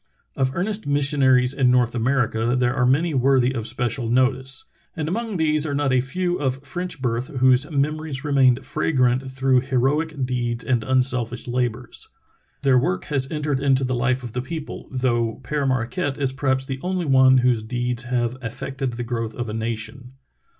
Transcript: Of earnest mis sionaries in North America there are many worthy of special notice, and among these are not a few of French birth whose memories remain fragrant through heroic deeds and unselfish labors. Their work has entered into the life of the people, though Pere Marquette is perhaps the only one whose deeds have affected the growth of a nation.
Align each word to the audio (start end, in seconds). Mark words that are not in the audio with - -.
Of 0.35 0.55
earnest 0.55 0.87
mis 0.87 1.11
sionaries 1.13 1.55
in 1.55 1.69
North 1.69 1.93
America 1.93 2.55
there 2.57 2.73
are 2.73 2.87
many 2.87 3.13
worthy 3.13 3.51
of 3.53 3.67
special 3.67 4.09
notice, 4.09 4.65
and 4.97 5.07
among 5.07 5.37
these 5.37 5.63
are 5.63 5.75
not 5.75 5.93
a 5.93 5.99
few 6.01 6.39
of 6.39 6.65
French 6.65 7.03
birth 7.03 7.27
whose 7.37 7.69
memories 7.69 8.23
remain 8.23 8.55
fragrant 8.63 9.31
through 9.31 9.61
heroic 9.61 10.25
deeds 10.25 10.63
and 10.63 10.83
unselfish 10.83 11.47
labors. 11.47 12.09
Their 12.63 12.79
work 12.79 13.03
has 13.13 13.29
entered 13.31 13.59
into 13.59 13.83
the 13.83 13.93
life 13.93 14.23
of 14.23 14.33
the 14.33 14.41
people, 14.41 14.87
though 14.91 15.35
Pere 15.43 15.67
Marquette 15.67 16.17
is 16.17 16.33
perhaps 16.33 16.65
the 16.65 16.79
only 16.81 17.05
one 17.05 17.37
whose 17.45 17.61
deeds 17.61 18.05
have 18.05 18.37
affected 18.41 18.93
the 18.93 19.03
growth 19.03 19.35
of 19.35 19.49
a 19.49 19.53
nation. 19.53 20.13